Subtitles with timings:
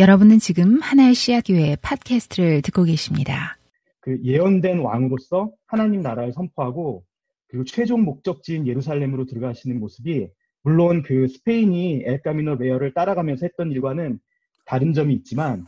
[0.00, 3.58] 여러분은 지금 하나의 씨앗교회 팟캐스트를 듣고 계십니다.
[4.00, 7.04] 그 예언된 왕으로서 하나님 나라를 선포하고
[7.48, 10.30] 그리고 최종 목적지인 예루살렘으로 들어가시는 모습이
[10.62, 14.18] 물론 그 스페인이 엘카미노 레알을 따라가면서 했던 일과는
[14.64, 15.66] 다른 점이 있지만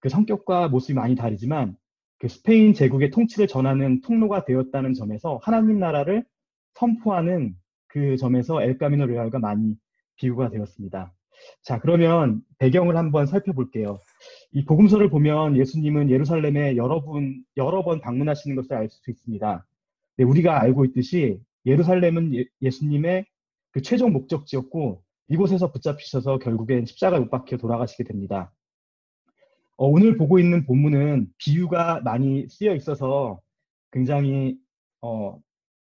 [0.00, 1.74] 그 성격과 모습이 많이 다르지만
[2.18, 6.26] 그 스페인 제국의 통치를 전하는 통로가 되었다는 점에서 하나님 나라를
[6.74, 7.54] 선포하는
[7.86, 9.76] 그 점에서 엘카미노 레알과 많이
[10.16, 11.14] 비유가 되었습니다.
[11.62, 14.00] 자, 그러면 배경을 한번 살펴볼게요.
[14.52, 19.66] 이 복음서를 보면 예수님은 예루살렘에 여러 분, 여러 번 방문하시는 것을 알 수 있습니다.
[20.18, 27.56] 네, 우리가 알고 있듯이 예루살렘은 예, 수님의그 최종 목적지였고 이곳에서 붙잡히셔서 결국엔 십자가에 못 박혀
[27.56, 28.52] 돌아가시게 됩니다.
[29.76, 33.40] 어, 오늘 보고 있는 본문은 비유가 많이 쓰여 있어서
[33.90, 34.58] 굉장히
[35.00, 35.40] 어,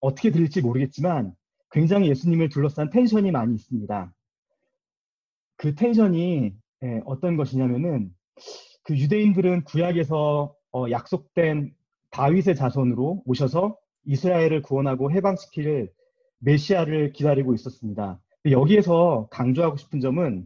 [0.00, 1.34] 어떻게 들릴지 모르겠지만
[1.72, 4.13] 굉장히 예수님을 둘러싼 텐션이 많이 있습니다.
[5.64, 8.10] 그 텐션이 예, 어떤 것이냐면은
[8.82, 11.72] 그 유대인들은 구약에서 어, 약속된
[12.10, 15.90] 다윗의 자손으로 오셔서 이스라엘을 구원하고 해방시킬
[16.40, 18.20] 메시아를 기다리고 있었습니다.
[18.50, 20.44] 여기에서 강조하고 싶은 점은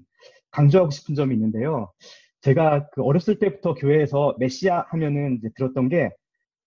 [0.52, 1.90] 강조하고 싶은 점이 있는데요.
[2.42, 6.10] 제가 그 어렸을 때부터 교회에서 메시아 하면은 들었던 게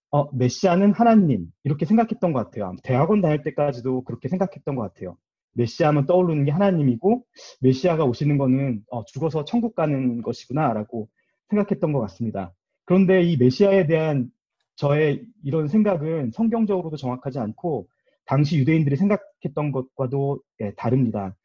[0.09, 2.75] 어, 메시아는 하나님 이렇게 생각했던 것 같아요.
[2.83, 5.15] 대학원 다닐 때까지도 그렇게 생각했던 것 같아요.
[5.53, 7.25] 메시아하면 떠오르는 게 하나님이고
[7.61, 11.09] 메시아가 오시는 거는 어, 죽어서 천국 가는 것이구나라고
[11.49, 12.53] 생각했던 것 같습니다.
[12.85, 14.29] 그런데 이 메시아에 대한
[14.75, 17.87] 저의 이런 생각은 성경적으로도 정확하지 않고
[18.25, 21.35] 당시 유대인들이 생각했던 것과도 예, 다릅니다.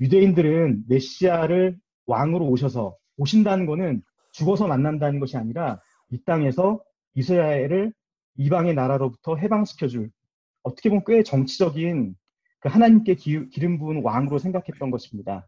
[0.00, 6.80] 유대인들은 메시아를 왕으로 오셔서 오신다는 것은 죽어서 만난다는 것이 아니라 이 땅에서
[7.14, 7.92] 이스라엘을
[8.36, 10.10] 이방의 나라로부터 해방시켜줄
[10.62, 12.25] 어떻게 보면 꽤 정치적인 그
[12.68, 15.46] 하나님께 기, 기름 부은 왕으로 생각했던 것입니다.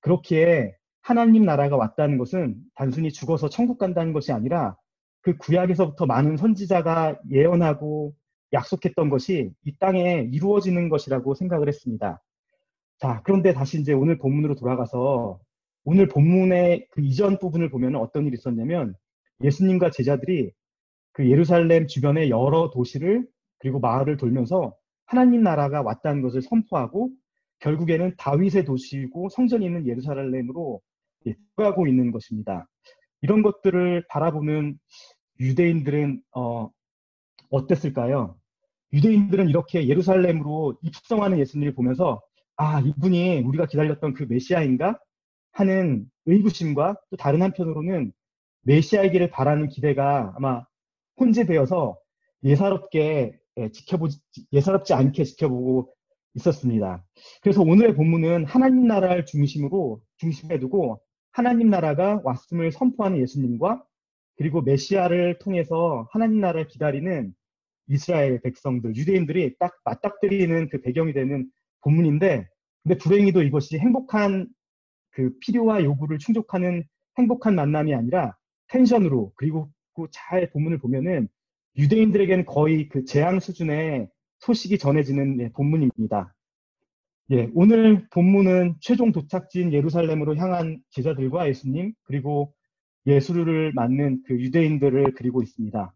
[0.00, 4.76] 그렇기에 하나님 나라가 왔다는 것은 단순히 죽어서 천국 간다는 것이 아니라
[5.20, 8.14] 그 구약에서부터 많은 선지자가 예언하고
[8.52, 12.22] 약속했던 것이 이 땅에 이루어지는 것이라고 생각을 했습니다.
[12.98, 15.40] 자, 그런데 다시 이제 오늘 본문으로 돌아가서
[15.84, 18.94] 오늘 본문의 그 이전 부분을 보면 어떤 일이 있었냐면
[19.42, 20.52] 예수님과 제자들이
[21.12, 23.26] 그 예루살렘 주변의 여러 도시를
[23.58, 24.74] 그리고 마을을 돌면서
[25.12, 27.10] 하나님 나라가 왔다는 것을 선포하고
[27.58, 30.80] 결국에는 다윗의 도시이고 성전이 있는 예루살렘으로
[31.54, 32.66] 들어가고 있는 것입니다.
[33.20, 34.78] 이런 것들을 바라보는
[35.38, 36.70] 유대인들은 어,
[37.50, 38.38] 어땠을까요?
[38.94, 42.22] 유대인들은 이렇게 예루살렘으로 입성하는 예수님을 보면서
[42.56, 44.98] 아 이분이 우리가 기다렸던 그 메시아인가
[45.52, 48.14] 하는 의구심과 또 다른 한편으로는
[48.62, 50.64] 메시아이기를 바라는 기대가 아마
[51.20, 51.98] 혼재되어서
[52.44, 53.41] 예사롭게 예,
[53.72, 54.18] 지켜보지,
[54.52, 55.92] 예사롭지 않게 지켜보고
[56.34, 57.04] 있었습니다.
[57.42, 61.00] 그래서 오늘의 본문은 하나님 나라를 중심으로, 중심에 두고
[61.32, 63.84] 하나님 나라가 왔음을 선포하는 예수님과
[64.36, 67.34] 그리고 메시아를 통해서 하나님 나라를 기다리는
[67.88, 71.50] 이스라엘 백성들, 유대인들이 딱 맞닥뜨리는 그 배경이 되는
[71.82, 72.48] 본문인데,
[72.82, 74.48] 근데 불행히도 이것이 행복한
[75.10, 76.84] 그 필요와 요구를 충족하는
[77.18, 78.34] 행복한 만남이 아니라
[78.68, 79.70] 텐션으로, 그리고
[80.10, 81.28] 잘 본문을 보면은
[81.76, 84.08] 유대인들에게는 거의 그 재앙 수준의
[84.40, 86.34] 소식이 전해지는 예, 본문입니다.
[87.30, 92.52] 예, 오늘 본문은 최종 도착지인 예루살렘으로 향한 제자들과 예수님 그리고
[93.06, 95.94] 예수를 맞는 그 유대인들을 그리고 있습니다.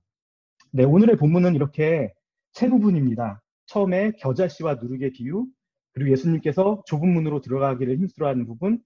[0.72, 2.12] 네, 오늘의 본문은 이렇게
[2.52, 3.42] 세 부분입니다.
[3.66, 5.46] 처음에 겨자씨와 누룩의 비유,
[5.92, 8.80] 그리고 예수님께서 좁은 문으로 들어가기를 힘들어하는 부분,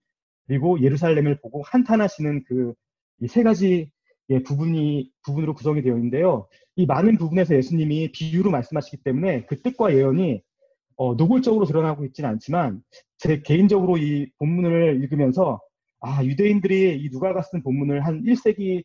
[0.47, 2.75] 그리고 예루살렘을 보고 한탄하시는 그
[3.29, 3.91] 세 가지
[4.31, 6.49] 예, 부분이 부분으로 구성이 되어 있는데요.
[6.77, 10.41] 이 많은 부분에서 예수님이 비유로 말씀하시기 때문에 그 뜻과 예언이
[10.97, 12.81] 어, 노골적으로 드러나고 있지는 않지만
[13.19, 15.61] 제 개인적으로 이 본문을 읽으면서
[16.01, 18.85] 아 유대인들이 이 누가가 쓴 본문을 한 1세기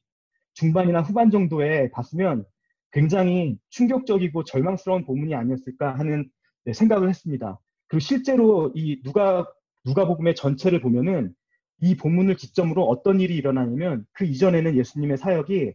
[0.54, 2.46] 중반이나 후반 정도에 봤으면
[2.92, 6.30] 굉장히 충격적이고 절망스러운 본문이 아니었을까 하는
[6.64, 7.60] 네, 생각을 했습니다.
[7.88, 9.46] 그리고 실제로 이 누가
[9.86, 11.34] 누가복음의 전체를 보면은
[11.82, 15.74] 이 본문을 기점으로 어떤 일이 일어나냐면 그 이전에는 예수님의 사역이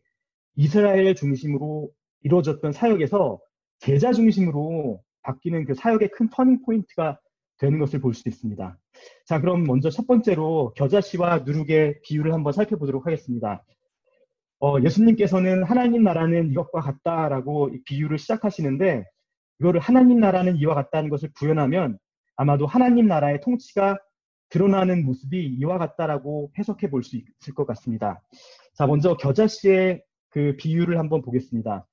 [0.56, 1.90] 이스라엘 중심으로
[2.22, 3.40] 이루어졌던 사역에서
[3.78, 7.18] 제자 중심으로 바뀌는 그 사역의 큰 터닝 포인트가
[7.58, 8.78] 되는 것을 볼 수 있습니다.
[9.26, 13.62] 자, 그럼 먼저 첫 번째로 겨자씨와 누룩의 비유를 한번 살펴보도록 하겠습니다.
[14.60, 19.04] 어, 예수님께서는 하나님 나라는 이것과 같다라고 비유를 시작하시는데
[19.60, 21.98] 이거를 하나님 나라는 이와 같다는 것을 구현하면
[22.36, 23.98] 아마도 하나님 나라의 통치가
[24.50, 28.22] 드러나는 모습이 이와 같다라고 해석해 볼 수 있을 것 같습니다.
[28.74, 31.86] 자, 먼저 겨자씨의 그 비유를 한번 보겠습니다.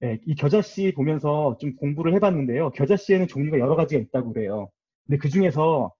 [0.00, 2.70] 네, 이 겨자씨 보면서 좀 공부를 해봤는데요.
[2.72, 4.70] 겨자씨에는 종류가 여러 가지가 있다고 그래요.
[5.06, 5.92] 근데 그 중에서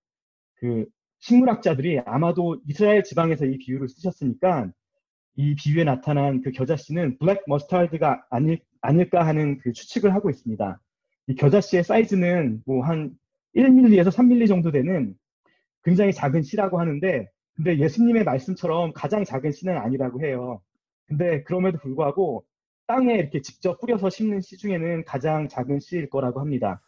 [0.57, 0.87] 그
[1.21, 4.71] 식물학자들이 아마도 이스라엘 지방에서 이 비유를 쓰셨으니까
[5.37, 10.81] 이 비유에 나타난 그 겨자씨는 블랙 머스타드가 아닐, 아닐까 하는 그 추측을 하고 있습니다.
[11.29, 13.17] 이 겨자씨의 사이즈는 뭐 한
[13.57, 15.15] 1mm에서 3mm 정도 되는
[15.87, 20.61] 굉장히 작은 씨라고 하는데 근데 예수님의 말씀처럼 가장 작은 씨는 아니라고 해요.
[21.07, 22.45] 근데 그럼에도 불구하고
[22.87, 26.83] 땅에 이렇게 직접 뿌려서 심는 씨 중에는 가장 작은 씨일 거라고 합니다.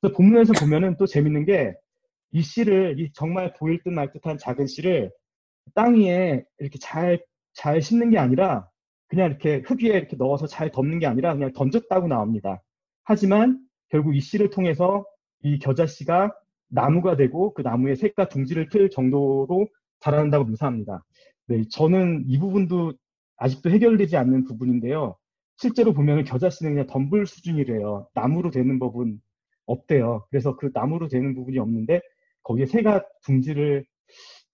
[0.00, 1.74] 그래서 본문에서 보면은 또 재밌는 게
[2.32, 5.12] 이 씨를 이 정말 보일 듯 말 듯한 작은 씨를
[5.74, 7.22] 땅 위에 이렇게 잘,
[7.52, 8.68] 잘 심는 게 아니라
[9.08, 12.62] 그냥 이렇게 흙 위에 이렇게 넣어서 잘 덮는 게 아니라 그냥 던졌다고 나옵니다.
[13.04, 13.60] 하지만
[13.90, 15.04] 결국 이 씨를 통해서
[15.42, 16.34] 이 겨자 씨가
[16.72, 19.68] 나무가 되고 그 나무의 색과 둥지를 틀 정도로
[20.00, 21.04] 자라난다고 묘사합니다.
[21.46, 22.94] 네, 저는 이 부분도
[23.36, 25.16] 아직도 해결되지 않는 부분인데요.
[25.56, 28.08] 실제로 보면 겨자 씨는 그냥 덤불 수준이래요.
[28.14, 29.20] 나무로 되는 법은
[29.66, 30.26] 없대요.
[30.30, 32.00] 그래서 그 나무로 되는 부분이 없는데
[32.42, 33.84] 거기에 새가 둥지를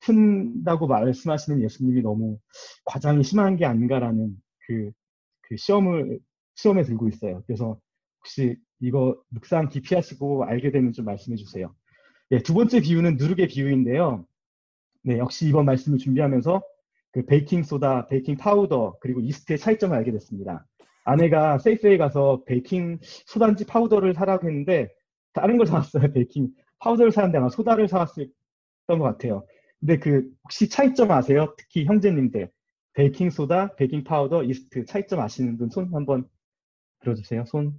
[0.00, 2.38] 튼다고 말씀하시는 예수님이 너무
[2.84, 4.36] 과장이 심한 게 아닌가라는
[4.66, 4.90] 그,
[5.42, 6.18] 그 시험을,
[6.56, 7.42] 시험에 들고 있어요.
[7.46, 7.80] 그래서
[8.18, 11.74] 혹시 이거 묵상 깊이 하시고 알게 되면 좀 말씀해 주세요.
[12.32, 14.26] 예, 두 번째 비유는 누룩의 비유인데요.
[15.02, 16.62] 네, 역시 이번 말씀을 준비하면서
[17.12, 20.66] 그 베이킹 소다, 베이킹 파우더, 그리고 이스트의 차이점을 알게 됐습니다.
[21.04, 24.88] 아내가 세이프웨이에 가서 베이킹 소단지 파우더를 사라고 했는데
[25.32, 26.02] 다른 걸 사왔어요.
[26.12, 28.30] 베이킹 파우더를 사는데 아마 소다를 사왔을
[28.86, 29.46] 것 같아요.
[29.80, 31.54] 근데 그 혹시 차이점 아세요?
[31.56, 32.50] 특히 형제님들
[32.94, 36.28] 베이킹 소다, 베이킹 파우더, 이스트 차이점 아시는 분 손 한번
[37.00, 37.44] 들어주세요.
[37.46, 37.74] 손.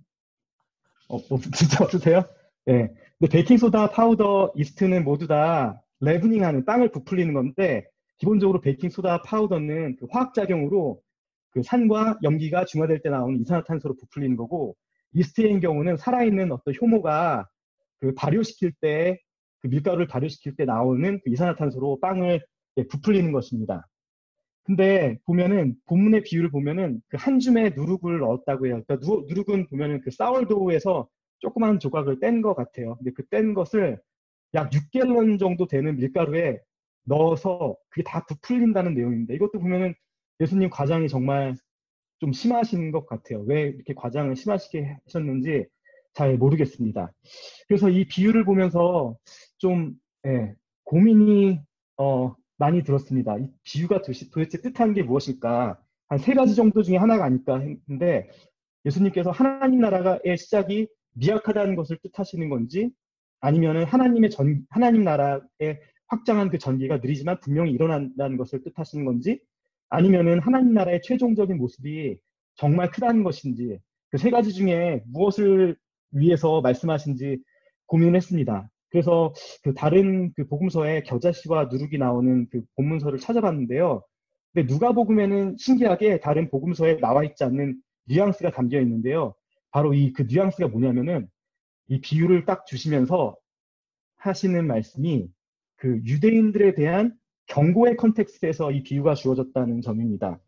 [1.09, 2.23] 어, 어 진짜 없으세요?
[2.69, 2.87] 네.
[3.17, 7.87] 근데 베이킹 소다, 파우더, 이스트는 모두 다 leavening 하는 빵을 부풀리는 건데
[8.19, 11.01] 기본적으로 베이킹 소다, 파우더는 그 화학 작용으로
[11.49, 14.75] 그 산과 염기가 중화될 때 나오는 이산화탄소로 부풀리는 거고
[15.13, 17.47] 이스트인 경우는 살아있는 어떤 효모가
[18.01, 19.19] 그 발효시킬 때,
[19.61, 22.39] 그 밀가루를 발효시킬 때 나오는 그 이산화탄소로 빵을
[22.77, 23.87] 예, 부풀리는 것입니다.
[24.63, 28.83] 근데 보면은 본문의 비유를 보면은 그 한 줌의 누룩을 넣었다고 해요.
[28.85, 32.95] 그러니까 누, 누룩은 보면은 그 사월도우에서 조그만 조각을 뗀 것 같아요.
[32.97, 33.99] 근데 그 뗀 것을
[34.55, 36.59] 약 6갤런 정도 되는 밀가루에
[37.05, 39.33] 넣어서 그게 다 부풀린다는 내용입니다.
[39.33, 39.93] 이것도 보면은
[40.41, 41.55] 예수님 과장이 정말
[42.19, 43.41] 좀 심하신 것 같아요.
[43.47, 45.65] 왜 이렇게 과장을 심하시게 하셨는지
[46.13, 47.11] 잘 모르겠습니다.
[47.67, 49.17] 그래서 이 비유를 보면서
[49.57, 49.93] 좀
[50.27, 50.53] 예,
[50.83, 51.59] 고민이
[51.97, 53.37] 어, 많이 들었습니다.
[53.37, 55.79] 이 비유가 도대체 뜻하는 게 무엇일까?
[56.09, 58.29] 한 세 가지 정도 중에 하나가 아닐까 했는데
[58.85, 60.87] 예수님께서 하나님 나라의 시작이
[61.19, 62.91] 미약하다는 것을 뜻하시는 건지
[63.41, 69.41] 아니면은 하나님의 전 하나님 나라의 확장한 그 전기가 느리지만 분명히 일어난다는 것을 뜻하시는 건지
[69.89, 72.17] 아니면은 하나님 나라의 최종적인 모습이
[72.55, 73.79] 정말 크다는 것인지
[74.11, 75.77] 그 세 가지 중에 무엇을
[76.11, 77.39] 위해서 말씀하신지
[77.85, 78.69] 고민했습니다.
[78.89, 79.33] 그래서
[79.63, 84.03] 그 다른 그 복음서에 겨자씨와 누룩이 나오는 그 본문서를 찾아봤는데요.
[84.53, 89.35] 근데 누가복음에는 신기하게 다른 복음서에 나와 있지 않는 뉘앙스가 담겨 있는데요.
[89.71, 91.29] 바로 이 그 뉘앙스가 뭐냐면은
[91.87, 93.35] 이 비유를 딱 주시면서
[94.17, 95.27] 하시는 말씀이
[95.77, 97.15] 그 유대인들에 대한
[97.47, 100.39] 경고의 context에서 이 비유가 주어졌다는 점입니다.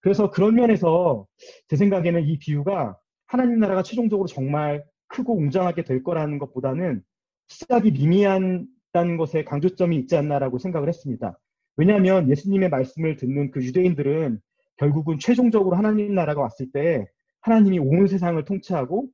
[0.00, 1.26] 그래서 그런 면에서
[1.68, 7.02] 제 생각에는 이 비유가 하나님 나라가 최종적으로 정말 크고 웅장하게 될 거라는 것보다는
[7.48, 11.38] 시작이 미미한다는 것에 강조점이 있지 않나라고 생각을 했습니다.
[11.76, 14.40] 왜냐하면 예수님의 말씀을 듣는 그 유대인들은
[14.76, 17.06] 결국은 최종적으로 하나님 나라가 왔을 때
[17.44, 19.08] 하나님이 온 세상을 통치하고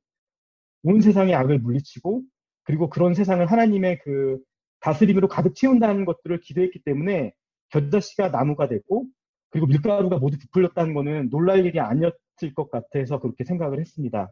[0.83, 2.23] 온 세상의 악을 물리치고
[2.63, 4.39] 그리고 그런 세상을 하나님의 그
[4.79, 7.33] 다스림으로 가득 채운다는 것들을 기대했기 때문에
[7.69, 9.05] 겨자씨가 나무가 되고
[9.49, 14.31] 그리고 밀가루가 모두 부풀렸다는 것은 놀랄 일이 아니었을 것 같아서 그렇게 생각을 했습니다.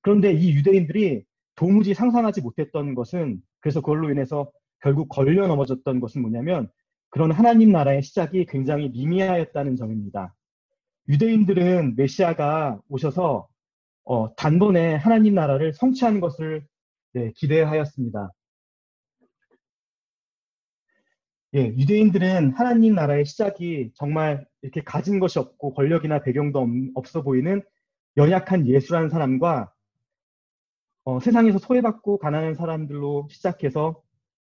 [0.00, 1.24] 그런데 이 유대인들이
[1.56, 4.50] 도무지 상상하지 못했던 것은 그래서 그걸로 인해서
[4.80, 6.70] 결국 걸려 넘어졌던 것은 뭐냐면
[7.10, 10.36] 그런 하나님 나라의 시작이 굉장히 미미하였다는 점입니다.
[11.08, 13.48] 유대인들은 메시아가 오셔서
[14.04, 16.66] 어, 단번에 하나님 나라를 성취하는 것을
[17.12, 18.30] 네, 기대하였습니다.
[21.54, 27.62] 예, 유대인들은 하나님 나라의 시작이 정말 이렇게 가진 것이 없고 권력이나 배경도 없어 보이는
[28.16, 29.72] 연약한 예수라는 사람과
[31.04, 34.02] 어, 세상에서 소외받고 가난한 사람들로 시작해서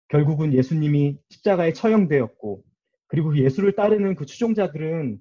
[0.08, 2.64] 결국은 예수님이 십자가에 처형되었고
[3.06, 5.18] 그리고 그 예수를 따르는 그 추종자들은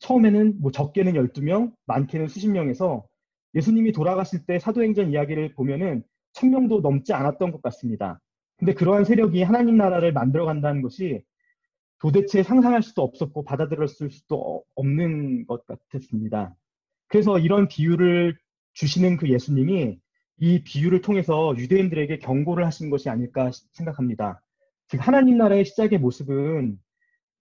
[0.00, 3.04] 처음에는 뭐 적게는 12명, 많게는 수십 명에서
[3.54, 6.02] 예수님이 돌아가실 때 사도행전 이야기를 보면은
[6.32, 8.20] 천 명도 넘지 않았던 것 같습니다.
[8.56, 11.22] 근데 그러한 세력이 하나님 나라를 만들어 간다는 것이
[12.00, 16.54] 도대체 상상할 수도 없었고 받아들였을 수도 없는 것 같았습니다.
[17.08, 18.36] 그래서 이런 비유를
[18.74, 19.98] 주시는 그 예수님이
[20.40, 24.40] 이 비유를 통해서 유대인들에게 경고를 하신 것이 아닐까 생각합니다.
[24.88, 26.78] 즉 하나님 나라의 시작의 모습은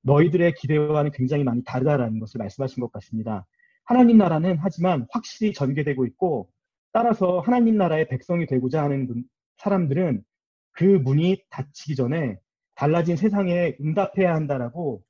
[0.01, 3.46] 너희들의 기대와는 굉장히 많이 다르다라는 것을 말씀하신 것 같습니다.
[3.84, 6.50] 하나님 나라는 하지만 확실히 전개되고 있고
[6.92, 9.24] 따라서 하나님 나라의 백성이 되고자 하는
[9.58, 10.24] 사람들은
[10.72, 12.38] 그 문이 닫히기 전에
[12.75, 15.04] 달라진 세상에 응답해야 한다라고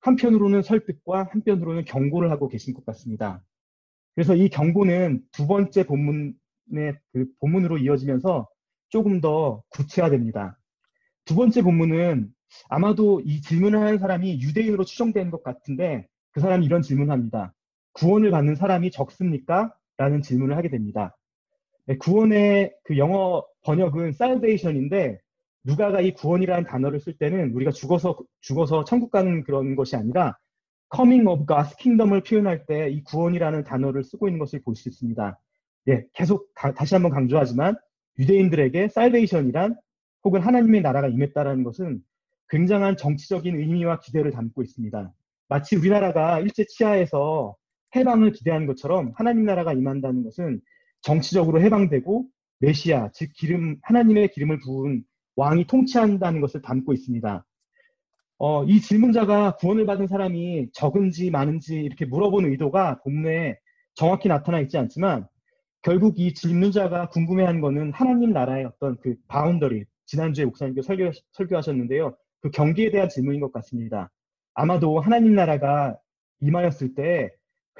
[0.00, 3.44] 한편으로는 설득과 한편으로는 경고를 하고 계신 것 같습니다.
[4.14, 6.34] 그래서 이 경고는 두 번째 본문의
[7.12, 8.48] 그 본문으로 이어지면서
[8.88, 10.58] 조금 더 구체화됩니다.
[11.24, 12.32] 두 번째 본문은
[12.68, 17.54] 아마도 이 질문을 하는 사람이 유대인으로 추정되는 것 같은데 그 사람이 이런 질문을 합니다.
[17.92, 19.74] 구원을 받는 사람이 적습니까?
[19.96, 21.16] 라는 질문을 하게 됩니다.
[21.86, 25.18] 네, 구원의 그 영어 번역은 salvation인데
[25.64, 30.38] 누가가 이 구원이라는 단어를 쓸 때는 우리가 죽어서 죽어서 천국 가는 그런 것이 아니라
[30.94, 35.38] coming of God's kingdom을 표현할 때 이 구원이라는 단어를 쓰고 있는 것을 볼 수 있습니다.
[35.88, 37.76] 예, 계속 다, 시 한번 강조하지만
[38.18, 39.76] 유대인들에게 salvation이란
[40.24, 42.02] 혹은 하나님의 나라가 임했다라는 것은
[42.50, 45.12] 굉장한 정치적인 의미와 기대를 담고 있습니다.
[45.48, 47.56] 마치 우리나라가 일제 치하에서
[47.96, 50.60] 해방을 기대한 것처럼 하나님 나라가 임한다는 것은
[51.02, 52.26] 정치적으로 해방되고
[52.60, 55.02] 메시아, 즉 기름 하나님의 기름을 부은
[55.36, 57.44] 왕이 통치한다는 것을 담고 있습니다.
[58.38, 63.58] 어, 이 질문자가 구원을 받은 사람이 적은지 많은지 이렇게 물어보는 의도가 본문에
[63.94, 65.26] 정확히 나타나 있지 않지만
[65.82, 72.16] 결국 이 질문자가 궁금해한 것은 하나님 나라의 어떤 그 boundary 지난주에 목사님께 설교, 설교하셨는데요.
[72.40, 74.10] 그 경계에 대한 질문인 것 같습니다.
[74.54, 75.96] 아마도 하나님 나라가
[76.40, 77.30] 임하였을 때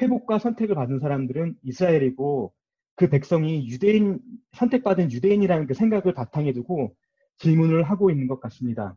[0.00, 2.52] 회복과 선택을 받은 사람들은 이스라엘이고
[2.96, 4.20] 그 백성이 유대인
[4.52, 6.94] 선택받은 유대인이라는 그 생각을 바탕에 두고
[7.38, 8.96] 질문을 하고 있는 것 같습니다.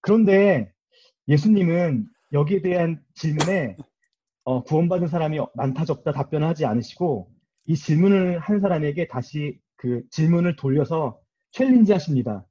[0.00, 0.72] 그런데
[1.28, 3.76] 예수님은 여기에 대한 질문에
[4.44, 7.30] 어, 구원받은 사람이 많다 적다 답변하지 않으시고
[7.66, 11.20] 이 질문을 한 사람에게 다시 그 질문을 돌려서
[11.52, 12.44] 챌린지 하십니다.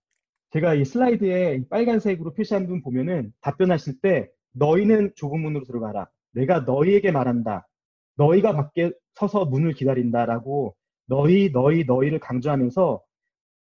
[0.52, 6.10] 제가 이 슬라이드에 빨간색으로 표시한 분 보면은 답변하실 때 너희는 좁은 문으로 들어가라.
[6.34, 7.68] 내가 너희에게 말한다.
[8.16, 13.02] 너희가 밖에 서서 문을 기다린다라고 너희, 너희, 너희를 강조하면서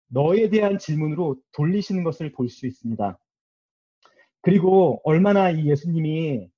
[0.08, 3.18] 너에 대한 질문으로 돌리시는 것을 볼 수 있습니다.
[4.42, 6.48] 그리고 얼마나 이 예수님이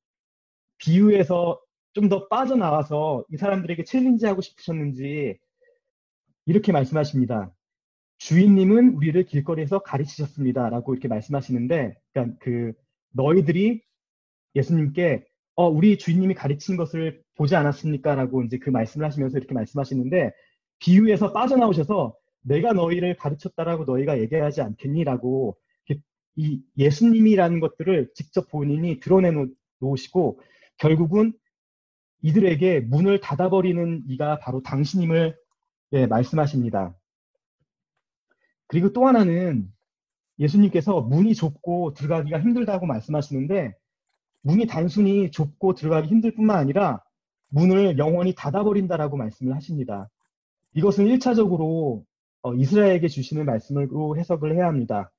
[0.79, 1.61] 비유에서
[1.95, 5.39] 좀 더 빠져나와서 이 사람들에게 챌린지하고 싶으셨는지
[6.47, 7.53] 이렇게 말씀하십니다.
[8.23, 10.69] 주인님은 우리를 길거리에서 가르치셨습니다.
[10.69, 12.73] 라고 이렇게 말씀하시는데, 그러니까 그
[13.11, 13.83] 너희들이
[14.55, 15.25] 예수님께
[15.55, 18.14] 어, 우리 주인님이 가르친 것을 보지 않았습니까?
[18.14, 20.31] 라고 이제 그 말씀을 하시면서 이렇게 말씀하시는데,
[20.79, 25.02] 비유에서 빠져나오셔서 내가 너희를 가르쳤다라고 너희가 얘기하지 않겠니?
[25.02, 25.57] 라고
[26.37, 29.33] 이 예수님이라는 것들을 직접 본인이 드러내
[29.81, 30.41] 놓으시고,
[30.79, 31.33] 결국은
[32.23, 35.37] 이들에게 문을 닫아버리는 이가 바로 당신임을
[35.95, 36.97] 예, 말씀하십니다.
[38.73, 39.71] 그리고 또 하나는
[40.38, 43.75] 예수님께서 문이 좁고 들어가기가 힘들다고 말씀하시는데
[44.41, 47.05] 문이 단순히 좁고 들어가기 힘들 뿐만 아니라
[47.49, 50.09] 문을 영원히 닫아버린다라고 말씀을 하십니다.
[50.73, 52.02] 이것은 1차적으로
[52.41, 55.12] 어, 이스라엘에게 주시는 말씀으로 해석을 해야 합니다.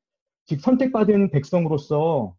[0.48, 2.36] 즉 선택받은 백성으로서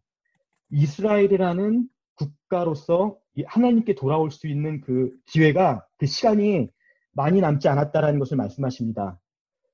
[0.69, 6.67] 이스라엘이라는 국가로서 하나님께 돌아올 수 있는 그 기회가 그 시간이
[7.13, 9.17] 많이 남지 않았다라는 것을 말씀하십니다.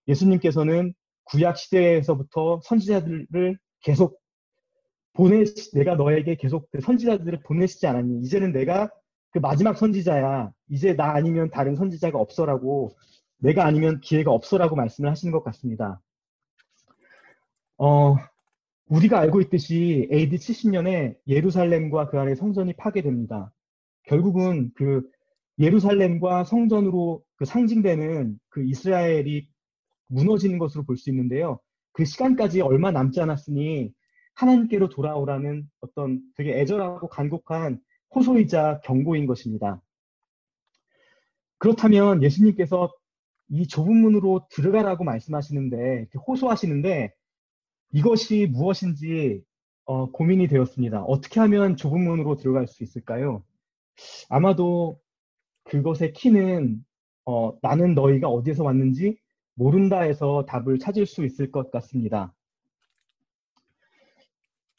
[0.07, 0.93] 예수님께서는
[1.31, 4.19] 구약 시대에서부터 선지자들을 계속
[5.13, 8.21] 보내 내가 너에게 계속 그 선지자들을 보내시지 않았니?
[8.21, 8.89] 이제는 내가
[9.31, 10.51] 그 마지막 선지자야.
[10.69, 12.95] 이제 나 아니면 다른 선지자가 없어라고
[13.37, 16.01] 내가 아니면 기회가 없어라고 말씀을 하시는 것 같습니다.
[17.77, 18.15] 어,
[18.87, 23.51] 우리가 알고 있듯이 AD 70년에 예루살렘과 그 안에 성전이 파괴됩니다.
[24.03, 25.01] 결국은 그
[25.59, 29.47] 예루살렘과 성전으로 그 상징되는 그 이스라엘이
[30.11, 31.59] 무너지는 것으로 볼 수 있는데요.
[31.93, 33.93] 그 시간까지 얼마 남지 않았으니
[34.35, 37.79] 하나님께로 돌아오라는 어떤 되게 애절하고 간곡한
[38.15, 39.81] 호소이자 경고인 것입니다.
[41.57, 42.91] 그렇다면 예수님께서
[43.49, 47.13] 이 좁은 문으로 들어가라고 말씀하시는데, 호소하시는데,
[47.93, 49.43] 이것이 무엇인지
[49.85, 51.03] 어, 고민이 되었습니다.
[51.03, 53.43] 어떻게 하면 좁은 문으로 들어갈 수 있을까요?
[54.29, 54.99] 아마도
[55.65, 56.83] 그것의 키는
[57.25, 59.17] 어, 나는 너희가 어디에서 왔는지
[59.61, 62.33] 모른다에서 답을 찾을 수 있을 것 같습니다.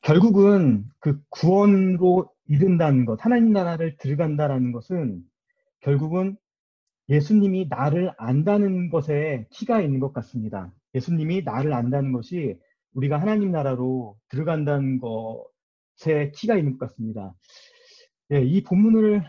[0.00, 5.22] 결국은 그 구원으로 이른다는 것, 하나님 나라를 들어간다라는 것은
[5.80, 6.36] 결국은
[7.08, 10.72] 예수님이 나를 안다는 것에 키가 있는 것 같습니다.
[10.94, 12.58] 예수님이 나를 안다는 것이
[12.94, 17.34] 우리가 하나님 나라로 들어간다는 것에 키가 있는 것 같습니다.
[18.32, 19.22] 예, 이 본문을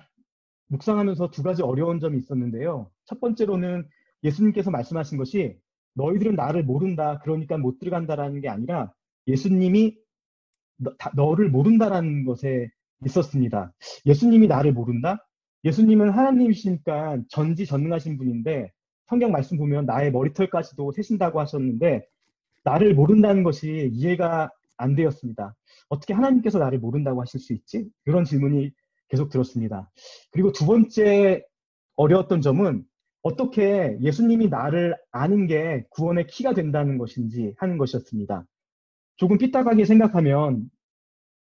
[0.69, 2.89] 묵상하면서 두 가지 어려운 점이 있었는데요.
[3.05, 3.88] 첫 번째로는
[4.24, 5.58] 예수님께서 말씀하신 것이
[5.96, 8.92] 너희들은 나를 모른다, 그러니까 못 들어간다라는 게 아니라
[9.27, 9.98] 예수님이
[11.15, 12.70] 너, 를 모른다라는 것에
[13.06, 13.74] 있었습니다.
[14.06, 15.25] 예수님이 나를 모른다?
[15.63, 18.72] 예수님은 하나님이시니까 전지전능하신 분인데
[19.06, 22.06] 성경 말씀 보면 나의 머리털까지도 세신다고 하셨는데
[22.63, 25.56] 나를 모른다는 것이 이해가 안 되었습니다.
[25.89, 27.89] 어떻게 하나님께서 나를 모른다고 하실 수 있지?
[28.03, 28.72] 그런 질문이
[29.10, 29.92] 계속 들었습니다.
[30.32, 31.44] 그리고 두 번째
[31.96, 32.84] 어려웠던 점은
[33.24, 38.46] 어떻게 예수님이 나를 아는 게 구원의 키가 된다는 것인지 하는 것이었습니다.
[39.15, 40.70] 조금 삐딱하게 생각하면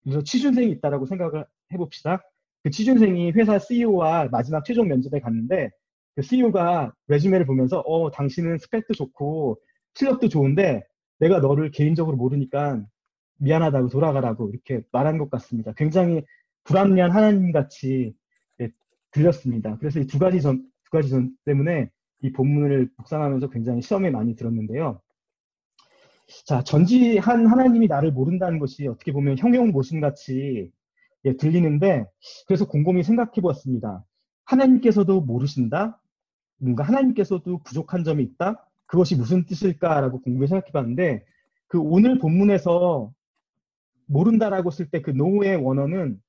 [0.05, 2.23] 그래서 취준생이 있다라고 생각을 해봅시다.
[2.63, 5.71] 그 취준생이 회사 CEO와 마지막 최종 면접에 갔는데
[6.15, 9.61] 그 CEO가 레주메를 보면서 어 당신은 스펙도 좋고
[9.95, 10.85] 실력도 좋은데
[11.19, 12.85] 내가 너를 개인적으로 모르니까
[13.39, 15.73] 미안하다고 돌아가라고 이렇게 말한 것 같습니다.
[15.77, 16.23] 굉장히
[16.65, 18.15] 불합리한 하나님 같이
[18.59, 18.71] 네,
[19.11, 19.77] 들렸습니다.
[19.79, 21.91] 그래서 이 두 가지 점, 두 가지 점 때문에
[22.23, 25.01] 이 본문을 묵상하면서 굉장히 시험에 많이 들었는데요.
[26.47, 30.73] 자, 전지한 하나님이 나를 모른다는 것이 어떻게 보면 형용 모순같이
[31.27, 32.07] 예, 들리는데
[32.47, 34.05] 그래서 곰곰이 생각해 보았습니다.
[34.45, 36.01] 하나님께서도 모르신다?
[36.59, 38.67] 뭔가 하나님께서도 부족한 점이 있다?
[38.87, 41.25] 그것이 무슨 뜻일까라고 궁금해 생각해 봤는데
[41.67, 43.13] 그 오늘 본문에서
[44.07, 46.21] 모른다라고 쓸 때 그 노의 원어는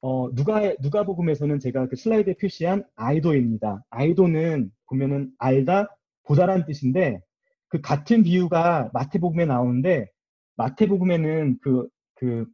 [0.00, 3.84] 어, 누가, 누가 복음에서는 제가 그 슬라이드에 표시한 아이도입니다.
[3.90, 5.88] 아이도는 보면은 알다,
[6.24, 7.20] 보다란 뜻인데
[7.68, 10.08] 그 같은 비유가 마태복음에 나오는데
[10.56, 12.46] 마태복음에는 그, 그,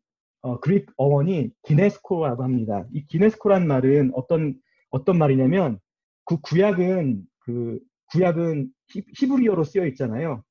[0.43, 2.85] 어, 그릭 어원이 기네스코라고 합니다.
[2.93, 4.55] 이 기네스코란 말은 어떤,
[4.91, 5.79] 어떤 말이냐면
[6.25, 7.79] 그 구약은 그
[8.13, 10.43] 구약은 히, 브리어로 쓰여 있잖아요.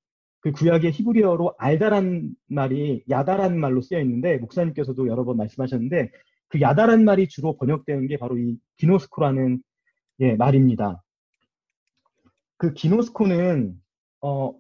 [0.42, 6.12] 그 구약의 히브리어로 알다란 말이 야다란 말로 쓰여 있는데 목사님께서도 여러 번 말씀하셨는데
[6.54, 9.64] 그 야다란 말이 주로 번역되는 게 바로 이 기노스코라는
[10.20, 11.02] 예, 말입니다.
[12.58, 13.82] 그 기노스코는
[14.22, 14.54] 어,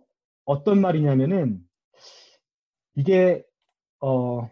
[0.43, 1.59] 어떤 말이냐면은
[2.95, 3.43] 이게
[3.99, 4.49] 어,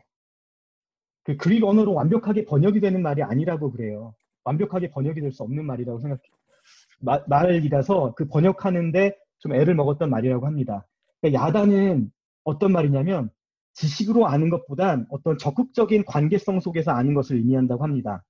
[1.24, 4.13] 그 그릭 언어로 완벽하게 번역이 되는 말이 아니라고 그래요.
[4.43, 6.21] 완벽하게 번역이 될 수 없는 말이라고 생각해.
[7.00, 10.85] 마, 말이라서 그 번역하는데 좀 애를 먹었던 말이라고 합니다.
[11.20, 12.11] 그러니까 야단은
[12.44, 13.31] 어떤 말이냐면
[13.81, 18.24] 지식으로 아는 것보단 어떤 적극적인 관계성 속에서 아는 것을 의미한다고 합니다.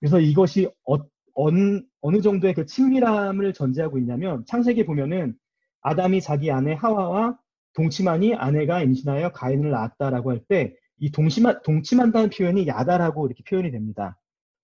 [0.00, 0.96] 그래서 이것이 어,
[1.34, 5.34] 어느, 어느 정도의 그 친밀함을 전제하고 있냐면 창세기에 보면은
[5.82, 7.38] 아담이 자기 아내 하와와
[7.74, 14.18] 동침하니 아내가 임신하여 가인을 낳았다라고 할 때 이 동침한, 동침한다는 표현이 야다라고 이렇게 표현이 됩니다.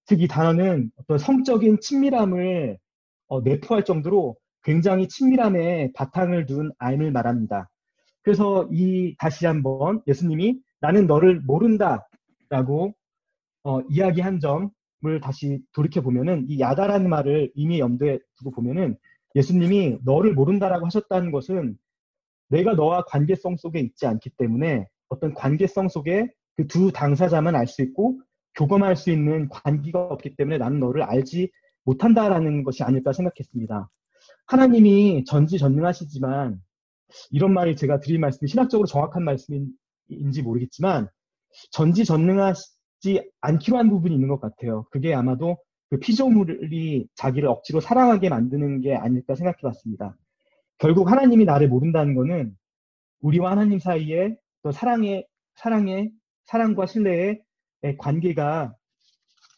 [0.06, 2.78] 즉 이 단어는 어떤 성적인 친밀함을
[3.28, 7.70] 어, 내포할 정도로 굉장히 친밀함에 바탕을 둔 아임을 말합니다.
[8.24, 12.94] 그래서 이 다시 한번 예수님이 나는 너를 모른다라고
[13.64, 18.96] 어, 이야기한 점을 다시 돌이켜 보면은 이 야다라는 말을 이미 염두에 두고 보면은
[19.36, 21.78] 예수님이 너를 모른다라고 하셨다는 것은
[22.48, 27.82] 내가 너와 관계성 속에 있지 않기 때문에 어떤 관계성 속에 그 두 당사자만 알 수
[27.82, 28.20] 있고
[28.56, 31.50] 교감할 수 있는 관계가 없기 때문에 나는 너를 알지
[31.84, 33.90] 못한다라는 것이 아닐까 생각했습니다.
[34.46, 36.60] 하나님이 전지전능하시지만
[37.30, 41.08] 이런 말이 제가 드릴 말씀이 신학적으로 정확한 말씀인지 모르겠지만
[41.70, 44.86] 전지전능하지 않기로 한 부분이 있는 것 같아요.
[44.90, 45.58] 그게 아마도
[45.90, 50.16] 그 피조물이 자기를 억지로 사랑하게 만드는 게 아닐까 생각해 봤습니다.
[50.78, 52.56] 결국 하나님이 나를 모른다는 거는
[53.20, 56.10] 우리와 하나님 사이에 또 사랑의, 사랑의,
[56.46, 57.42] 사랑과 신뢰의
[57.98, 58.74] 관계가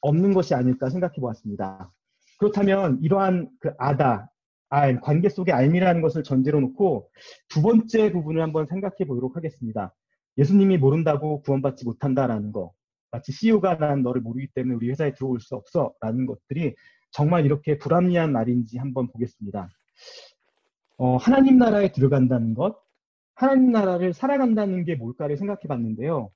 [0.02, 1.90] 없는 것이 아닐까 생각해 보았습니다.
[2.38, 4.30] 그렇다면 이러한 그 아다,
[4.68, 7.10] 알, 관계 속의 알미라는 것을 전제로 놓고
[7.48, 9.94] 두 번째 부분을 한번 생각해 보도록 하겠습니다.
[10.38, 12.72] 예수님이 모른다고 구원받지 못한다라는 거.
[13.10, 16.74] 마치 CEO가 난 너를 모르기 때문에 우리 회사에 들어올 수 없어 라는 것들이
[17.10, 19.68] 정말 이렇게 불합리한 말인지 한번 보겠습니다.
[20.98, 22.78] 어, 하나님 나라에 들어간다는 것,
[23.34, 26.30] 하나님 나라를 살아간다는 게 뭘까를 생각해 봤는데요.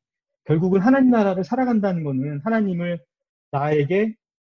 [0.44, 3.00] 결국은 하나님 나라를 살아간다는 것은 하나님을
[3.50, 4.14] 나에게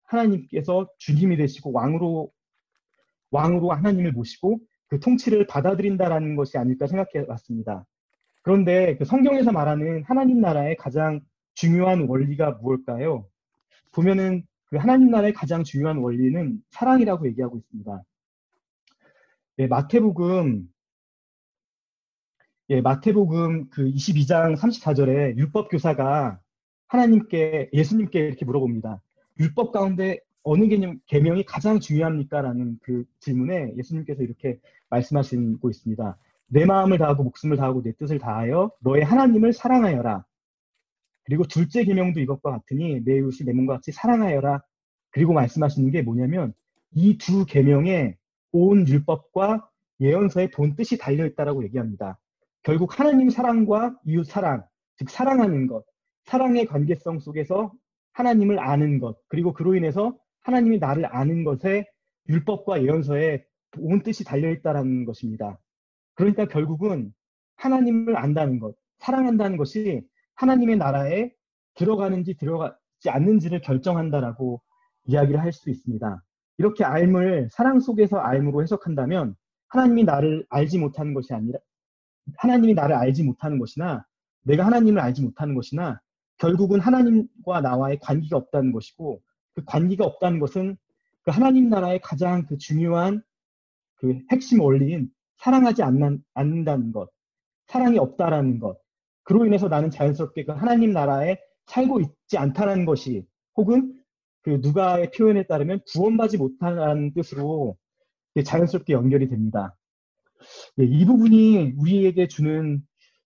[0.04, 2.30] 하나님께서 주님이 되시고 왕으로
[3.30, 7.86] 왕으로 하나님을 모시고 그 통치를 받아들인다라는 것이 아닐까 생각해 봤습니다.
[8.42, 11.20] 그런데 그 성경에서 말하는 하나님 나라의 가장
[11.54, 13.26] 중요한 원리가 무엇일까요?
[13.92, 18.02] 보면은 그 하나님 나라의 가장 중요한 원리는 사랑이라고 얘기하고 있습니다.
[19.58, 20.68] 예, 마태복음
[22.70, 26.40] 예, 마태복음 그 22장 34절에 율법 교사가
[26.86, 29.02] 하나님께 예수님께 이렇게 물어봅니다.
[29.40, 32.40] 율법 가운데 어느 개념 개명이 가장 중요합니까?
[32.40, 36.16] 라는 그 질문에 예수님께서 이렇게 말씀하시고 있습니다.
[36.48, 40.24] 내 마음을 다하고 목숨을 다하고 내 뜻을 다하여 너의 하나님을 사랑하여라.
[41.24, 44.62] 그리고 둘째 계명도 이것과 같으니 내 이웃을 내 몸과 같이 사랑하여라.
[45.10, 46.52] 그리고 말씀하시는 게 뭐냐면
[46.92, 48.16] 이두 계명에
[48.52, 49.68] 온 율법과
[50.00, 52.18] 예언서의 본 뜻이 달려 있다라고 얘기합니다.
[52.62, 54.64] 결국 하나님 사랑과 이웃 사랑,
[54.96, 55.84] 즉 사랑하는 것,
[56.24, 57.72] 사랑의 관계성 속에서
[58.12, 61.86] 하나님을 아는 것, 그리고 그로 인해서 하나님이 나를 아는 것에
[62.28, 63.44] 율법과 예언서에
[63.78, 65.58] 온 뜻이 달려있다라는 것입니다.
[66.14, 67.12] 그러니까 결국은
[67.56, 70.02] 하나님을 안다는 것, 사랑한다는 것이
[70.34, 71.30] 하나님의 나라에
[71.74, 74.60] 들어가는지 들어가지 않는지를 결정한다라고
[75.04, 76.22] 이야기를 할 수 있습니다.
[76.58, 79.34] 이렇게 알을 사랑 속에서 알무로 해석한다면
[79.68, 81.58] 하나님이 나를 알지 못하는 것이 아니라
[82.36, 84.04] 하나님이 나를 알지 못하는 것이나
[84.42, 86.00] 내가 하나님을 알지 못하는 것이나
[86.38, 89.22] 결국은 하나님과 나와의 관계가 없다는 것이고
[89.54, 90.76] 그 관계가 없다는 것은
[91.22, 93.22] 그 하나님 나라의 가장 그 중요한
[93.96, 97.10] 그 핵심 원리인 사랑하지 않는, 않는다는 것,
[97.66, 98.78] 사랑이 없다라는 것,
[99.22, 103.24] 그로 인해서 나는 자연스럽게 그 하나님 나라에 살고 있지 않다는 것이
[103.56, 104.00] 혹은
[104.42, 107.76] 그 누가의 표현에 따르면 구원받지 못하는 뜻으로
[108.44, 109.76] 자연스럽게 연결이 됩니다.
[110.80, 112.82] 예, 이 부분이 우리에게 주는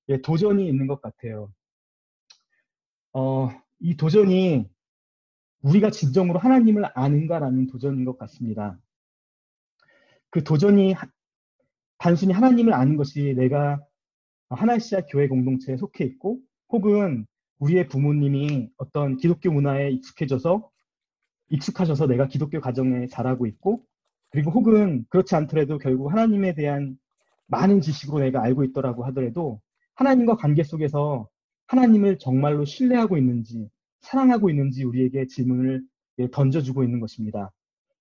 [0.09, 1.53] 예, 도전이 있는 것 같아요.
[3.13, 3.49] 어,
[3.81, 4.69] 이 도전이
[5.65, 8.79] 우리가 진정으로 하나님을 아는가라는 도전인 것 같습니다.
[10.31, 10.95] 그 도전이
[11.99, 13.81] 단순히 하나님을 아는 것이 내가
[14.51, 17.27] 하나시아 교회 공동체에 속해 있고 혹은
[17.61, 20.69] 우리의 부모님이 어떤 기독교 문화에 익숙해져서
[21.49, 23.85] 익숙하셔서 내가 기독교 가정에 자라고 있고
[24.31, 26.99] 그리고 혹은 그렇지 않더라도 결국 하나님에 대한
[27.47, 29.61] 많은 지식으로 내가 알고 있더라고 하더라도
[29.95, 31.29] 하나님과 관계 속에서
[31.69, 33.71] 하나님을 정말로 신뢰하고 있는지
[34.05, 35.83] 사랑하고 있는지 우리에게 질문을
[36.19, 37.51] 예, 던져주고 있는 것입니다.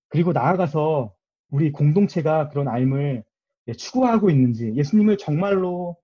[0.08, 1.12] 그리고 나아가서
[1.50, 3.24] 우리 공동체가 그런 알을
[3.68, 5.96] 예, 추구하고 있는지 예수님을 정말로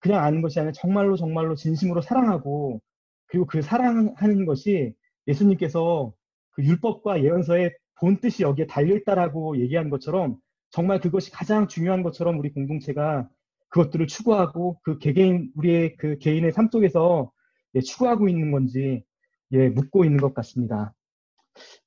[0.00, 2.80] 그냥 아는 것이 아니라 정말로 정말로 진심으로 사랑하고
[3.26, 4.94] 그리고 그 사랑하는 것이
[5.26, 6.12] 예수님께서
[6.50, 10.36] 그 율법과 예언서의 본 뜻이 여기에 달려있다라고 얘기한 것처럼
[10.70, 13.28] 정말 그것이 가장 중요한 것처럼 우리 공동체가
[13.68, 17.30] 그것들을 추구하고 그 개개인 우리의 그 개인의 삶 속에서
[17.74, 19.04] 예, 추구하고 있는 건지
[19.52, 20.94] 예, 묻고 있는 것 같습니다.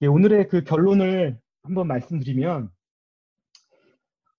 [0.01, 2.69] 예, 오늘의 그 결론을 한번 말씀드리면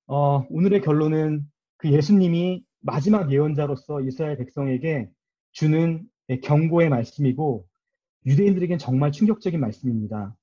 [0.07, 1.45] 어, 오늘의 결론은
[1.77, 5.11] 그 예수님이 마지막 예언자로서 이스라엘 백성에게
[5.53, 7.67] 주는 예, 경고의 말씀이고
[8.27, 10.37] 유대인들에겐 정말 충격적인 말씀입니다.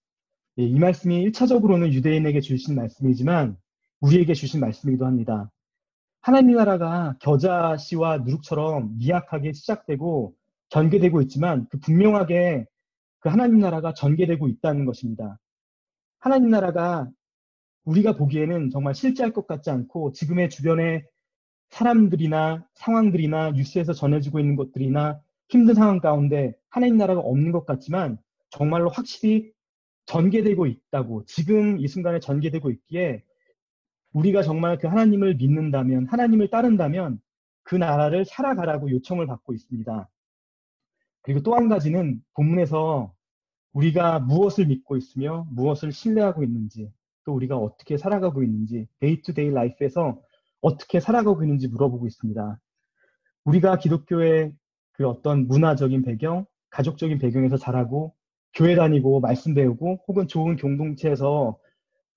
[0.60, 3.58] 예, 이 말씀이 1차적으로는 유대인에게 주신 말씀이지만
[4.02, 5.50] 우리에게 주신 말씀이기도 합니다.
[6.22, 10.34] 하나님 나라가 겨자씨와 누룩처럼 미약하게 시작되고
[10.70, 12.66] 전개되고 있지만 그 분명하게
[13.24, 15.40] 그 하나님 나라가 전개되고 있다는 것입니다.
[16.20, 17.10] 하나님 나라가
[17.86, 21.06] 우리가 보기에는 정말 실제할 것 같지 않고 지금의 주변의
[21.70, 28.18] 사람들이나 상황들이나 뉴스에서 전해지고 있는 것들이나 힘든 상황 가운데 하나님 나라가 없는 것 같지만
[28.50, 29.54] 정말로 확실히
[30.06, 33.24] 전개되고 있다고 지금 이 순간에 전개되고 있기에
[34.12, 37.22] 우리가 정말 그 하나님을 믿는다면 하나님을 따른다면
[37.64, 40.10] 그 나라를 살아가라고 요청을 받고 있습니다.
[41.24, 43.14] 그리고 또 한 가지는 본문에서
[43.74, 46.92] 우리가 무엇을 믿고 있으며 무엇을 신뢰하고 있는지
[47.26, 50.22] 또 우리가 어떻게 살아가고 있는지 day to day life에서
[50.62, 52.60] 어떻게 살아가고 있는지 물어보고 있습니다.
[53.46, 54.54] 우리가 기독교의
[54.94, 58.14] 그 어떤 문화적인 배경, 가족적인 배경에서 자라고
[58.54, 61.58] 교회 다니고 말씀 배우고 혹은 좋은 공동체에서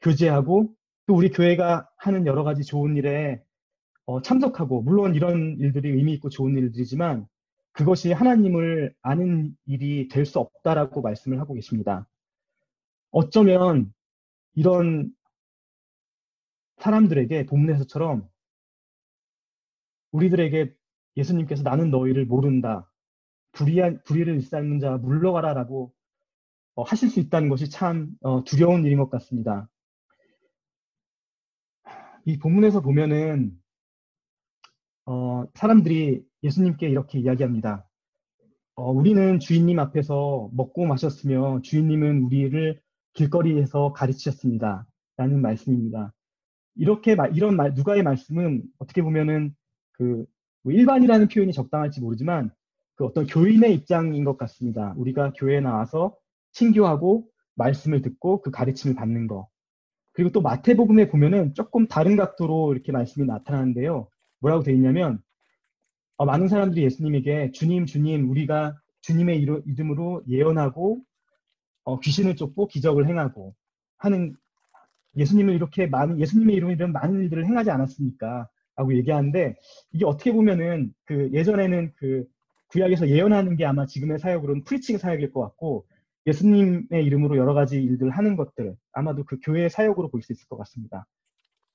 [0.02, 0.74] 교제하고
[1.06, 3.42] 또 우리 교회가 하는 여러 가지 좋은 일에
[4.06, 7.26] 어, 참석하고 물론 이런 일들이 의미 있고 좋은 일들이지만
[7.76, 12.08] 그것이 하나님을 아는 일이 될 수 없다라고 말씀을 하고 계십니다.
[13.10, 13.92] 어쩌면
[14.54, 15.12] 이런
[16.78, 18.28] 사람들에게 본문에서처럼
[20.12, 20.74] 우리들에게
[21.18, 22.90] 예수님께서 나는 너희를 모른다.
[23.52, 25.92] 불의한, 불의를 일삼는 자 물러가라 라고
[26.74, 29.68] 어, 하실 수 있다는 것이 참 어, 두려운 일인 것 같습니다.
[32.24, 33.52] 이 본문에서 보면은
[35.04, 37.86] 어, 사람들이 예수님께 이렇게 이야기합니다.
[38.74, 42.80] 어, 우리는 주인님 앞에서 먹고 마셨으며 주인님은 우리를
[43.12, 44.86] 길거리에서 가르치셨습니다.
[45.16, 46.12] 라는 말씀입니다.
[46.74, 49.54] 이렇게 이런 말, 누가의 말씀은 어떻게 보면은
[49.92, 50.26] 그
[50.66, 52.50] 뭐 일반이라는 표현이 적당할지 모르지만
[52.96, 54.94] 그 어떤 교인의 입장인 것 같습니다.
[54.96, 56.16] 우리가 교회에 나와서
[56.50, 59.46] 친교하고 말씀을 듣고 그 가르침을 받는 거.
[60.12, 64.08] 그리고 또 마태복음에 보면은 조금 다른 각도로 이렇게 말씀이 나타나는데요.
[64.40, 65.20] 뭐라고 되어 있냐면
[66.18, 71.00] 어, 많은 사람들이 예수님에게 주님, 주님, 우리가 주님의 이름으로 예언하고
[71.84, 73.54] 어, 귀신을 쫓고 기적을 행하고
[73.98, 74.34] 하는
[75.16, 78.48] 예수님을 이렇게 많은 예수님의 이름으로 이런 많은 일들을 행하지 않았습니까?
[78.76, 79.56] 라고 얘기하는데
[79.92, 82.26] 이게 어떻게 보면은 그 예전에는 그
[82.68, 85.86] 구약에서 예언하는 게 아마 지금의 사역으로는 프리칭 사역일 것 같고
[86.26, 90.56] 예수님의 이름으로 여러 가지 일들을 하는 것들 아마도 그 교회의 사역으로 볼 수 있을 것
[90.58, 91.06] 같습니다.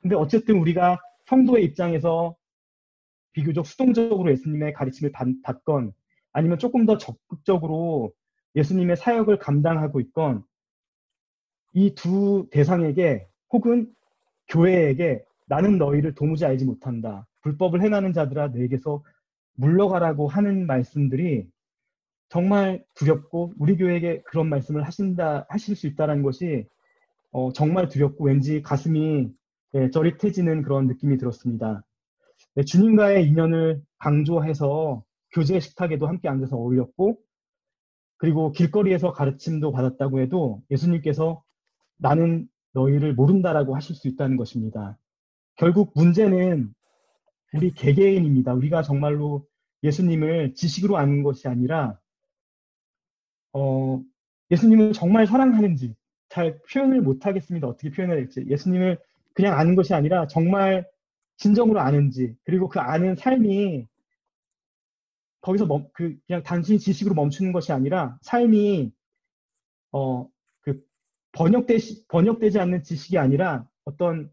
[0.02, 2.36] 근데 어쨌든 우리가 성도의 입장에서
[3.34, 5.94] 비교적 수동적으로 예수님의 가르침을 받, 건
[6.34, 8.14] 아니면 조금 더 적극적으로
[8.56, 10.44] 예수님의 사역을 감당하고 있건
[11.74, 13.94] 이 두 대상에게 혹은
[14.50, 17.28] 교회에게 나는 너희를 도무지 알지 못한다.
[17.42, 19.04] 불법을 행하는 자들아 내게서
[19.56, 21.48] 물러가라고 하는 말씀들이
[22.30, 26.66] 정말 두렵고 우리 교회에게 그런 말씀을 하신다 하실 수 있다라는 것이
[27.32, 29.30] 어, 정말 두렵고 왠지 가슴이
[29.74, 31.84] 예, 저릿해지는 그런 느낌이 들었습니다.
[32.56, 37.18] 네, 주님과의 인연을 강조해서 교제 식탁에도 함께 앉아서 어울렸고
[38.18, 41.44] 그리고 길거리에서 가르침도 받았다고 해도 예수님께서
[41.98, 44.98] 나는 너희를 모른다라고 하실 수 있다는 것입니다.
[45.56, 46.74] 결국 문제는
[47.54, 48.54] 우리 개개인입니다.
[48.54, 49.48] 우리가 정말로
[49.84, 51.98] 예수님을 지식으로 아는 것이 아니라
[53.54, 54.02] 어,
[54.52, 55.96] 예수님을 정말 사랑하는지
[56.30, 57.68] 잘 표현을 못하겠습니다.
[57.68, 58.46] 어떻게 표현해야 될지.
[58.48, 59.00] 예수님을
[59.34, 60.88] 그냥 아는 것이 아니라 정말
[61.42, 63.88] 진정으로 아는지 그리고 그 아는 삶이
[65.42, 68.94] 거기서 멈, 그 그냥 단순히 지식으로 멈추는 것이 아니라 삶이
[69.92, 70.30] 어
[70.62, 70.84] 그
[71.34, 71.78] 번역되
[72.08, 74.32] 번역되지 않는 지식이 아니라 어떤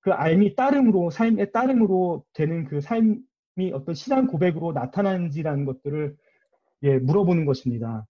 [0.00, 6.16] 그 알미 따름으로 삶의 따름으로 되는 그 삶이 어떤 신앙 고백으로 나타나는지라는 것들을
[6.82, 8.06] 예, 물어보는 것입니다.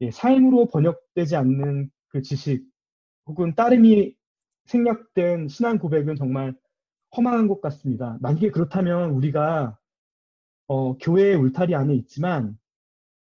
[0.00, 2.64] 예, 삶으로 번역되지 않는 그 지식
[3.26, 4.14] 혹은 따름이
[4.66, 6.54] 생략된 신앙 고백은 정말
[7.16, 8.18] 허망한 것 같습니다.
[8.20, 9.76] 만약에 그렇다면 우리가
[10.66, 12.56] 어, 교회의 울타리 안에 있지만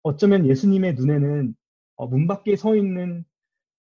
[0.03, 1.55] 어쩌면 예수님의 눈에는
[1.97, 3.25] 어, 문 밖에 서 있는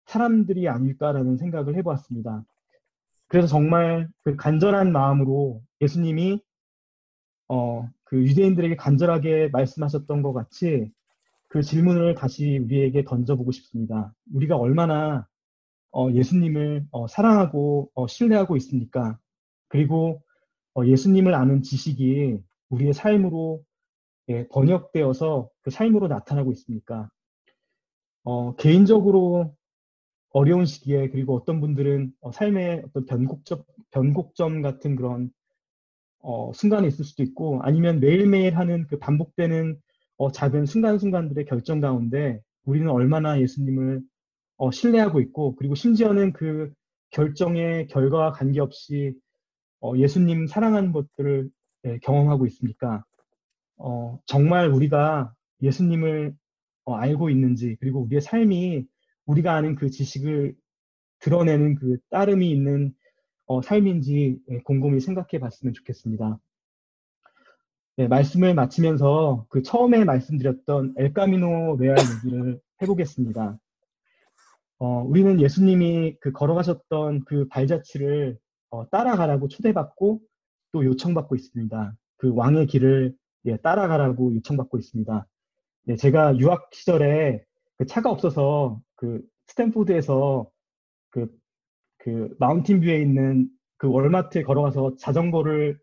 [0.07, 2.45] 사람들이 아닐까라는 생각을 해보았습니다.
[3.29, 6.43] 그래서 정말 그 간절한 마음으로 예수님이
[7.49, 10.91] 어, 그 유대인들에게 간절하게 말씀하셨던 것 같이
[11.49, 14.13] 그 질문을 다시 우리에게 던져보고 싶습니다.
[14.33, 15.25] 우리가 얼마나 어,
[16.13, 19.19] 예수님을 어, 사랑하고 어, 신뢰하고 있습니까?
[19.69, 20.23] 그리고
[20.75, 22.39] 어, 예수님을 아는 지식이
[22.71, 23.63] 우리의 삶으로
[24.29, 27.11] 예, 번역되어서 그 삶으로 나타나고 있습니까?
[28.25, 29.55] 어, 개인적으로
[30.31, 35.31] 어려운 시기에 그리고 어떤 분들은 어, 삶의 어떤 변곡점, 변곡점 같은 그런
[36.21, 39.79] 어, 순간이 있을 수도 있고 아니면 매일매일 하는 그 반복되는
[40.17, 44.03] 어, 작은 순간순간들의 결정 가운데 우리는 얼마나 예수님을
[44.57, 46.73] 어, 신뢰하고 있고 그리고 심지어는 그
[47.11, 49.15] 결정의 결과와 관계없이
[49.81, 51.51] 어, 예수님 사랑하는 것들을
[51.87, 53.05] 예, 경험하고 있습니까?
[53.77, 56.35] 어, 정말 우리가 예수님을
[56.85, 58.87] 어, 알고 있는지 그리고 우리의 삶이
[59.27, 60.55] 우리가 아는 그 지식을
[61.21, 62.95] 드러내는 그 따름이 있는
[63.47, 66.39] 어, 삶인지 예, 곰곰이 생각해 봤으면 좋겠습니다.
[67.97, 73.59] 네, 말씀을 마치면서 그 처음에 말씀드렸던 엘카미노 레알 얘기를 해보겠습니다.
[74.85, 78.37] 어, 우리는 예수님이 그 걸어가셨던 그 발자취를
[78.69, 80.21] 어, 따라가라고 초대받고
[80.73, 81.95] 또 요청받고 있습니다.
[82.19, 83.15] 그 왕의 길을
[83.47, 85.27] 예, 따라가라고 요청받고 있습니다.
[85.85, 87.43] 네, 제가 유학 시절에
[87.79, 90.51] 그 차가 없어서 그 스탠포드에서
[91.09, 91.35] 그,
[91.97, 95.79] 그 Mountain View에 있는 그 월마트에 걸어가서 자전거를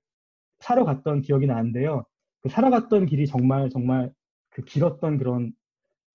[0.60, 2.06] 사러 갔던 기억이 나는데요.
[2.42, 4.12] 그 사러 갔던 길이 정말 정말
[4.52, 5.54] 그 길었던 그런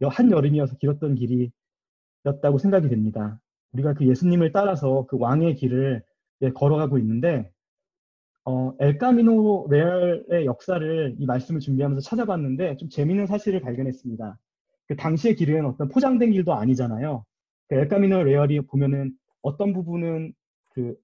[0.02, 3.40] 한 여름이어서 길었던 길이었다고 생각이 됩니다.
[3.72, 6.02] 우리가 그 예수님을 따라서 그 왕의 길을
[6.42, 7.50] 예, 걸어가고 있는데
[8.44, 14.38] 어, 엘카미노 레알의 역사를 이 말씀을 준비하면서 찾아봤는데 좀 재미있는 사실을 발견했습니다.
[14.86, 17.24] 그 당시의 길은 어떤 포장된 길도 아니잖아요.
[17.68, 19.12] 그 엘카미노 레알이 보면은
[19.42, 20.32] 어떤 부분은
[20.74, 20.94] 그,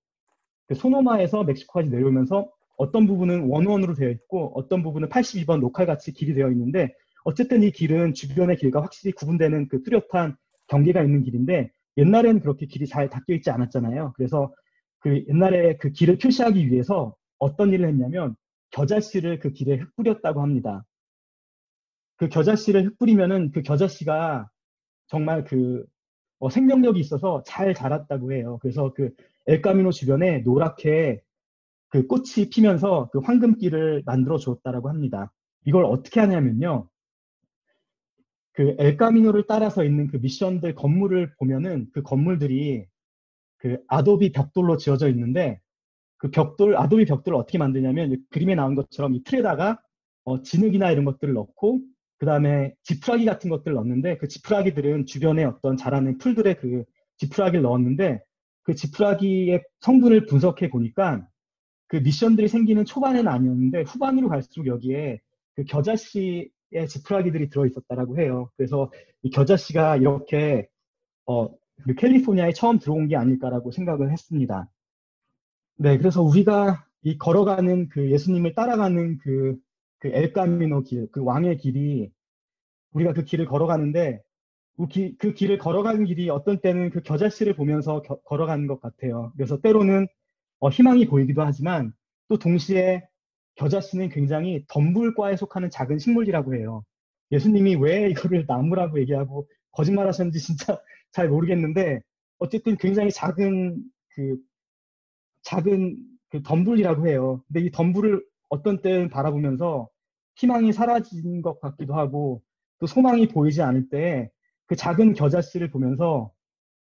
[0.69, 6.35] 그 소노마에서 멕시코까지 내려오면서 어떤 부분은 원원으로 되어 있고 어떤 부분은 82번 로컬 같이 길이
[6.35, 10.37] 되어 있는데 어쨌든 이 길은 주변의 길과 확실히 구분되는 그 뚜렷한
[10.73, 14.15] 경계가 있는 길인데 옛날에는 그렇게 길이 잘 닦여 있지 않았잖아요.
[14.17, 14.53] 그래서
[15.01, 18.35] 그 옛날에 그 길을 표시하기 위해서 어떤 일을 했냐면
[18.71, 20.85] 겨자씨를 그 길에 흩뿌렸다고 합니다.
[22.17, 24.49] 그 겨자씨를 흩뿌리면은 그 겨자씨가
[25.09, 25.85] 정말 그
[26.39, 28.59] 어, 생명력이 있어서 잘 자랐다고 해요.
[28.63, 29.11] 그래서 그
[29.47, 31.21] 엘카미노 주변에 노랗게
[31.91, 35.31] 그 꽃이 피면서 그 황금길을 만들어 주었다라고 합니다.
[35.67, 36.89] 이걸 어떻게 하냐면요.
[38.53, 42.87] 그 엘카미노를 따라서 있는 그 미션들 건물을 보면은 그 건물들이
[43.57, 45.61] 그 아도비 벽돌로 지어져 있는데
[46.19, 49.81] 그 벽돌 아도비 벽돌을 어떻게 만드냐면 그림에 나온 것처럼 이 틀에다가
[50.25, 51.81] 어, 진흙이나 이런 것들을 넣고
[52.19, 56.85] 그 다음에 지푸라기 같은 것들을 넣는데 그 지푸라기들은 주변에 어떤 자라는 풀들의 그
[57.17, 58.23] 지푸라기를 넣었는데
[58.63, 61.27] 그 지푸라기의 성분을 분석해 보니까
[61.89, 65.21] 그 미션들이 생기는 초반에는 아니었는데 후반으로 갈수록 여기에
[65.55, 66.51] 그 겨자씨의
[66.89, 68.51] 지푸라기들이 들어있었다라고 해요.
[68.57, 68.91] 그래서
[69.23, 70.69] 이 겨자 씨가 이렇게
[71.27, 71.49] 어,
[71.85, 74.69] 그 캘리포니아에 처음 들어온 게 아닐까라고 생각을 했습니다.
[75.77, 79.57] 네, 그래서 우리가 이 걸어가는 그 예수님을 따라가는 그,
[79.99, 82.11] 그 엘카미노 길, 그 왕의 길이
[82.93, 84.23] 우리가 그 길을 걸어가는데
[84.77, 89.33] 그, 기, 그 길을 걸어가는 길이 어떤 때는 그 겨자씨를 보면서 겨, 걸어가는 것 같아요.
[89.37, 90.07] 그래서 때로는
[90.61, 91.93] 어, 희망이 보이기도 하지만
[92.29, 93.03] 또 동시에
[93.57, 96.83] 겨자씨는 굉장히 덤불과에 속하는 작은 식물이라고 해요.
[97.31, 100.79] 예수님이 왜 이거를 나무라고 얘기하고 거짓말 하셨는지 진짜
[101.13, 102.01] 잘 모르겠는데
[102.39, 103.83] 어쨌든 굉장히 작은
[104.15, 104.37] 그
[105.43, 105.97] 작은
[106.31, 107.43] 그 덤불이라고 해요.
[107.49, 109.89] 근데 이 덤불을 어떤 때는 바라보면서
[110.37, 112.43] 희망이 사라진 것 같기도 하고
[112.79, 114.31] 또 소망이 보이지 않을 때
[114.73, 116.33] 그 작은 겨자씨를 보면서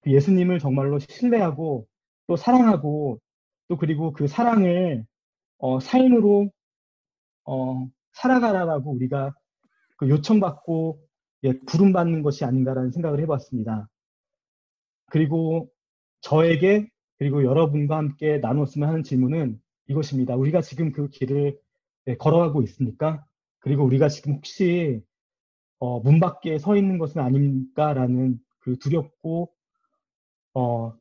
[0.01, 1.87] 그 예수님을 정말로 신뢰하고
[2.27, 3.19] 또 사랑하고
[3.67, 5.05] 또 그리고 그 사랑을
[5.57, 6.51] 어, 삶으로
[7.49, 9.33] 어, 살아가라라고 우리가
[9.97, 11.01] 그 요청받고
[11.45, 13.89] 예, 부름받는 것이 아닌가라는 생각을 해봤습니다.
[15.07, 15.69] 그리고
[16.21, 20.35] 저에게 그리고 여러분과 함께 나눴으면 하는 질문은 이것입니다.
[20.35, 21.57] 우리가 지금 그 길을
[22.05, 23.25] 네, 걸어가고 있습니까?
[23.59, 25.01] 그리고 우리가 지금 혹시
[25.79, 29.51] 어, 문 밖에 서 있는 것은 아닙니까라는 그 두렵고
[30.53, 30.93] 어,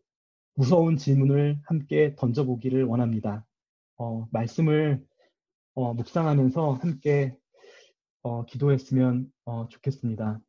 [0.54, 3.44] 무서운 질문을 함께 던져보기를 원합니다.
[3.96, 5.07] 어, 말씀을 어,
[5.94, 7.34] 묵상하면서 함께
[8.22, 10.40] 어, 기도했으면 어, 좋겠습니다.